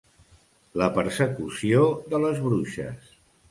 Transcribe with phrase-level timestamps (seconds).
[0.81, 3.15] La Persecució de les Bruixes.